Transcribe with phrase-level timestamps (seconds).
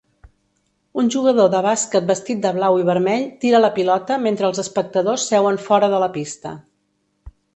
[1.01, 5.29] Un jugador de bàsquet vestit de blau i vermell tira la pilota mentre els espectadors
[5.35, 6.55] seuen fora de la pista.